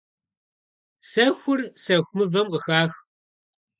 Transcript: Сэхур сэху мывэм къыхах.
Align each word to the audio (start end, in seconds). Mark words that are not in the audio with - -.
Сэхур 1.09 1.59
сэху 1.83 2.13
мывэм 2.17 2.47
къыхах. 2.51 2.91